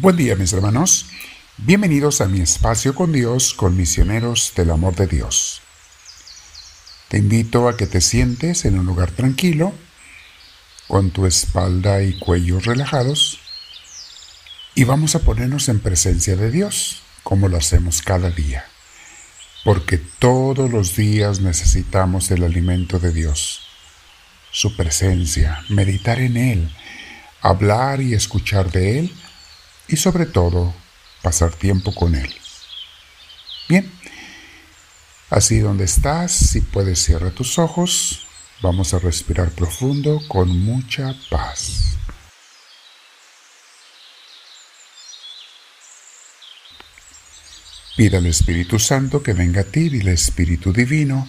[0.00, 1.06] Buen día mis hermanos,
[1.56, 5.60] bienvenidos a mi espacio con Dios, con misioneros del amor de Dios.
[7.08, 9.72] Te invito a que te sientes en un lugar tranquilo,
[10.86, 13.40] con tu espalda y cuello relajados,
[14.76, 18.66] y vamos a ponernos en presencia de Dios, como lo hacemos cada día,
[19.64, 23.62] porque todos los días necesitamos el alimento de Dios,
[24.52, 26.72] su presencia, meditar en Él,
[27.40, 29.12] hablar y escuchar de Él,
[29.88, 30.74] y sobre todo
[31.22, 32.32] pasar tiempo con Él.
[33.68, 33.90] Bien,
[35.30, 38.26] así donde estás, si puedes cierra tus ojos,
[38.62, 41.96] vamos a respirar profundo con mucha paz.
[47.96, 51.28] Pida al Espíritu Santo que venga a ti y el Espíritu Divino,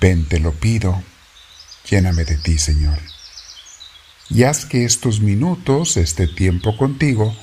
[0.00, 1.02] ven te lo pido,
[1.90, 2.98] lléname de ti, Señor.
[4.30, 7.36] Y haz que estos minutos, este tiempo contigo,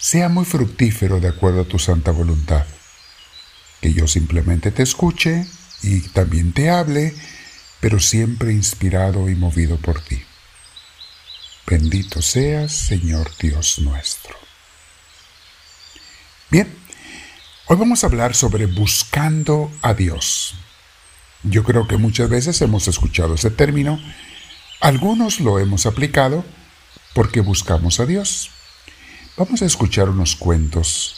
[0.00, 2.66] sea muy fructífero de acuerdo a tu santa voluntad.
[3.80, 5.46] Que yo simplemente te escuche
[5.82, 7.14] y también te hable,
[7.80, 10.22] pero siempre inspirado y movido por ti.
[11.66, 14.34] Bendito seas, Señor Dios nuestro.
[16.50, 16.74] Bien,
[17.66, 20.54] hoy vamos a hablar sobre buscando a Dios.
[21.42, 24.00] Yo creo que muchas veces hemos escuchado ese término,
[24.80, 26.44] algunos lo hemos aplicado
[27.14, 28.50] porque buscamos a Dios.
[29.40, 31.14] Vamos a escuchar unos cuentos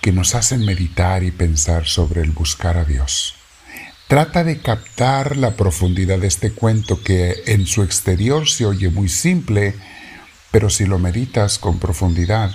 [0.00, 3.34] que nos hacen meditar y pensar sobre el buscar a Dios.
[4.08, 9.10] Trata de captar la profundidad de este cuento que en su exterior se oye muy
[9.10, 9.74] simple,
[10.50, 12.54] pero si lo meditas con profundidad,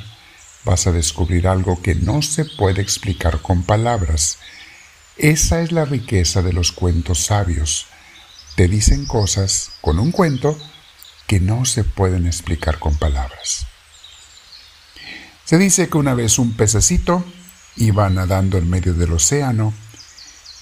[0.65, 4.39] vas a descubrir algo que no se puede explicar con palabras.
[5.15, 7.85] Esa es la riqueza de los cuentos sabios.
[8.55, 10.57] Te dicen cosas con un cuento
[11.27, 13.67] que no se pueden explicar con palabras.
[15.51, 17.25] Se dice que una vez un pececito
[17.75, 19.73] iba nadando en medio del océano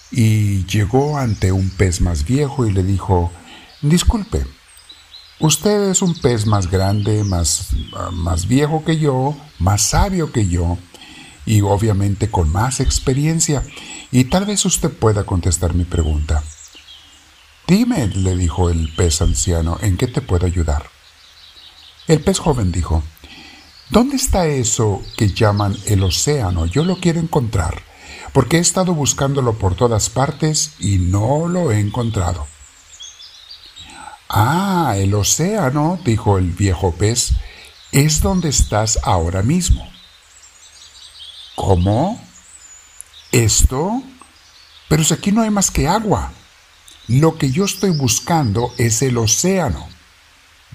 [0.09, 3.31] y llegó ante un pez más viejo y le dijo,
[3.83, 4.47] disculpe,
[5.37, 7.67] usted es un pez más grande, más,
[8.13, 10.79] más viejo que yo, más sabio que yo
[11.45, 13.61] y obviamente con más experiencia
[14.11, 16.43] y tal vez usted pueda contestar mi pregunta.
[17.67, 20.89] Dime, le dijo el pez anciano, ¿en qué te puedo ayudar?
[22.07, 23.03] El pez joven dijo,
[23.89, 26.67] ¿Dónde está eso que llaman el océano?
[26.67, 27.81] Yo lo quiero encontrar,
[28.33, 32.45] porque he estado buscándolo por todas partes y no lo he encontrado.
[34.29, 37.31] Ah, el océano, dijo el viejo pez,
[37.91, 39.89] es donde estás ahora mismo.
[41.55, 42.21] ¿Cómo?
[43.31, 44.03] ¿Esto?
[44.87, 46.31] Pero si aquí no hay más que agua.
[47.07, 49.89] Lo que yo estoy buscando es el océano,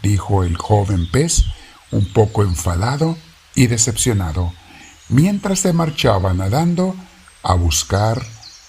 [0.03, 1.45] dijo el joven pez
[1.95, 3.17] un poco enfadado
[3.55, 4.53] y decepcionado,
[5.09, 6.97] mientras se marchaba nadando
[7.45, 8.21] a buscar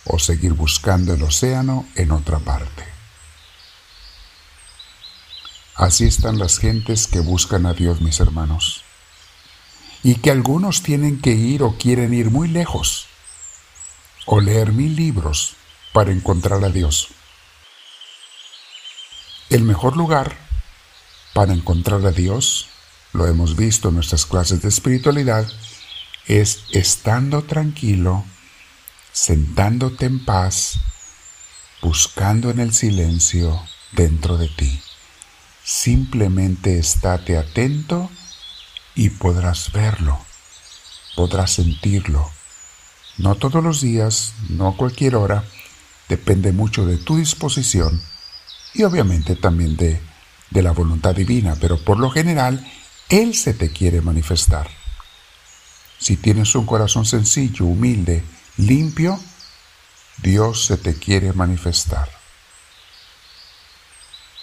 [0.06, 2.86] o seguir buscando el océano en otra parte.
[5.74, 8.84] Así están las gentes que buscan a Dios, mis hermanos,
[10.03, 13.07] y que algunos tienen que ir o quieren ir muy lejos,
[14.28, 15.56] o leer mil libros
[15.94, 17.07] para encontrar a Dios.
[19.50, 20.38] El mejor lugar
[21.34, 22.69] para encontrar a Dios
[23.15, 25.47] lo hemos visto en nuestras clases de espiritualidad,
[26.27, 28.25] es estando tranquilo,
[29.13, 30.79] sentándote en paz,
[31.81, 33.61] buscando en el silencio
[33.93, 34.81] dentro de ti.
[35.63, 38.11] Simplemente estate atento
[38.95, 40.19] y podrás verlo,
[41.15, 42.29] podrás sentirlo.
[43.17, 45.45] No todos los días, no a cualquier hora,
[46.09, 48.01] depende mucho de tu disposición
[48.73, 50.01] y obviamente también de,
[50.49, 52.65] de la voluntad divina, pero por lo general
[53.09, 54.69] él se te quiere manifestar.
[55.99, 58.23] Si tienes un corazón sencillo, humilde,
[58.57, 59.19] limpio,
[60.17, 62.09] Dios se te quiere manifestar.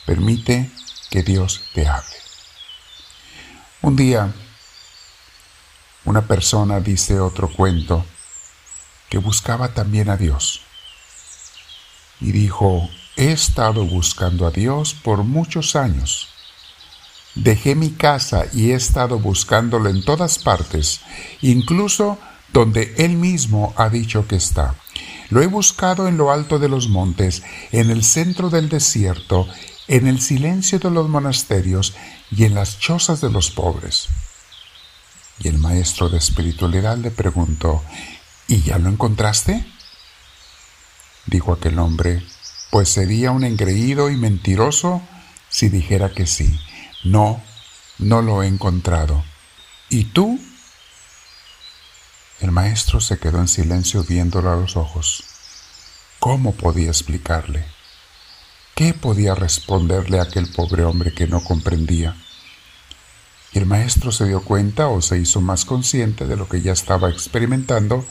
[0.07, 0.71] Permite
[1.11, 2.17] que Dios te hable.
[3.83, 4.33] Un día,
[6.05, 8.05] una persona dice otro cuento
[9.09, 10.63] que buscaba también a Dios.
[12.21, 16.29] Y dijo, he estado buscando a Dios por muchos años
[17.35, 21.01] Dejé mi casa y he estado buscándolo en todas partes,
[21.41, 22.19] incluso
[22.53, 24.75] donde Él mismo ha dicho que está.
[25.31, 27.43] Lo he buscado en lo alto de los montes,
[27.73, 29.49] en el centro del desierto,
[29.89, 31.95] en el silencio de los monasterios
[32.31, 34.09] y en las chozas de los pobres.
[35.39, 37.83] Y el maestro de espiritualidad le preguntó,
[38.47, 39.65] ¿Y ya lo encontraste?
[41.27, 42.23] Dijo aquel hombre,
[42.71, 45.01] pues sería un engreído y mentiroso
[45.49, 46.59] si dijera que sí.
[47.05, 47.43] No,
[47.99, 49.25] no lo he encontrado.
[49.89, 50.41] ¿Y tú
[52.41, 55.23] El maestro se quedó en silencio viéndolo a los ojos.
[56.19, 57.65] ¿Cómo podía explicarle?
[58.75, 62.17] ¿Qué podía responderle a aquel pobre hombre que no comprendía?
[63.53, 66.73] Y el maestro se dio cuenta o se hizo más consciente de lo que ya
[66.73, 68.05] estaba experimentando,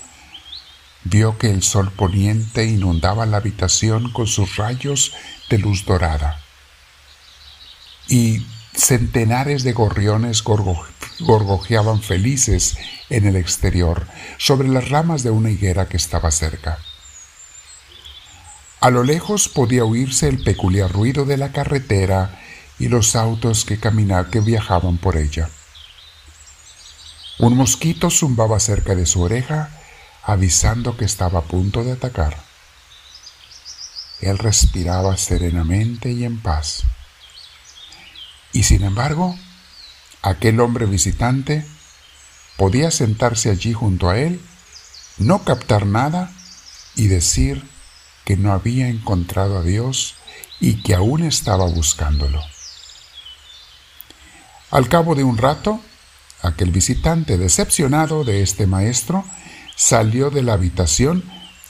[1.03, 5.13] vio que el sol poniente inundaba la habitación con sus rayos
[5.49, 6.39] de luz dorada.
[8.07, 8.45] Y
[8.81, 12.77] centenares de gorriones gorgojeaban felices
[13.09, 14.07] en el exterior,
[14.37, 16.79] sobre las ramas de una higuera que estaba cerca.
[18.79, 22.39] A lo lejos podía oírse el peculiar ruido de la carretera
[22.79, 25.49] y los autos que caminaban, que viajaban por ella.
[27.37, 29.69] Un mosquito zumbaba cerca de su oreja,
[30.23, 32.37] avisando que estaba a punto de atacar.
[34.19, 36.83] Él respiraba serenamente y en paz.
[38.53, 39.38] Y sin embargo,
[40.21, 41.65] aquel hombre visitante
[42.57, 44.42] podía sentarse allí junto a él,
[45.18, 46.31] no captar nada
[46.95, 47.63] y decir
[48.25, 50.15] que no había encontrado a Dios
[50.59, 52.42] y que aún estaba buscándolo.
[54.69, 55.81] Al cabo de un rato,
[56.42, 59.25] aquel visitante decepcionado de este maestro
[59.75, 61.24] salió de la habitación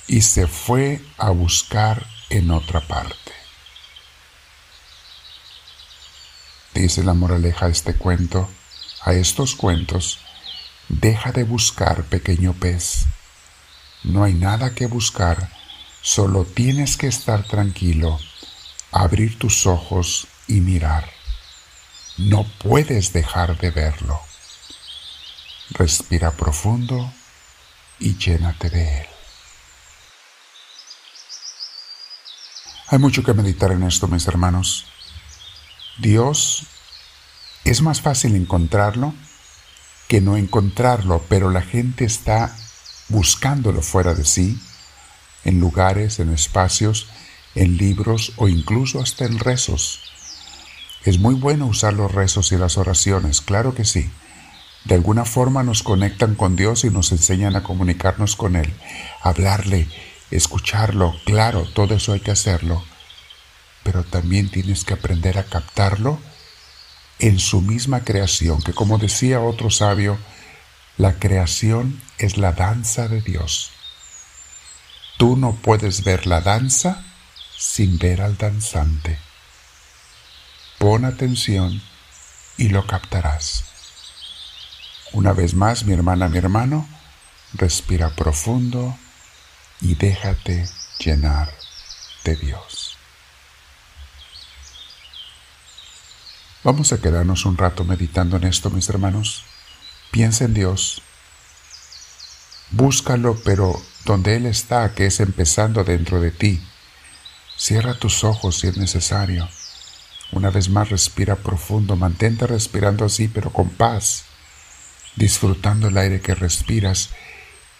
[0.07, 3.40] y se fue a buscar en otra parte.
[6.73, 8.50] Dice la moraleja a este cuento,
[9.03, 10.19] a estos cuentos,
[10.88, 13.06] deja de buscar, pequeño pez.
[14.03, 15.51] No hay nada que buscar,
[16.01, 18.19] solo tienes que estar tranquilo,
[18.91, 21.09] abrir tus ojos y mirar.
[22.18, 24.19] No puedes dejar de verlo.
[25.71, 27.12] Respira profundo
[28.00, 29.07] y llénate de él.
[32.88, 34.85] Hay mucho que meditar en esto, mis hermanos.
[36.01, 36.65] Dios
[37.63, 39.13] es más fácil encontrarlo
[40.07, 42.53] que no encontrarlo, pero la gente está
[43.07, 44.59] buscándolo fuera de sí,
[45.45, 47.07] en lugares, en espacios,
[47.56, 50.01] en libros o incluso hasta en rezos.
[51.06, 54.09] Es muy bueno usar los rezos y las oraciones, claro que sí.
[54.86, 58.74] De alguna forma nos conectan con Dios y nos enseñan a comunicarnos con Él,
[59.21, 59.88] hablarle,
[60.31, 62.83] escucharlo, claro, todo eso hay que hacerlo.
[63.83, 66.19] Pero también tienes que aprender a captarlo
[67.19, 70.18] en su misma creación, que como decía otro sabio,
[70.98, 73.72] la creación es la danza de Dios.
[75.18, 77.04] Tú no puedes ver la danza
[77.57, 79.19] sin ver al danzante.
[80.80, 81.81] Pon atención
[82.57, 83.66] y lo captarás.
[85.13, 86.88] Una vez más, mi hermana, mi hermano,
[87.54, 88.98] respira profundo
[89.81, 90.68] y déjate
[91.00, 91.51] llenar
[92.24, 92.90] de Dios.
[96.63, 99.43] Vamos a quedarnos un rato meditando en esto, mis hermanos.
[100.11, 101.01] Piensa en Dios.
[102.69, 106.61] Búscalo, pero donde Él está, que es empezando dentro de ti.
[107.57, 109.47] Cierra tus ojos si es necesario
[110.31, 114.23] una vez más respira profundo, mantente respirando así, pero con paz,
[115.15, 117.09] disfrutando el aire que respiras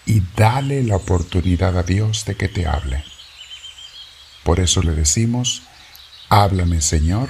[0.06, 3.04] y dale la oportunidad a Dios de que te hable.
[4.44, 5.64] Por eso le decimos,
[6.30, 7.30] háblame Señor,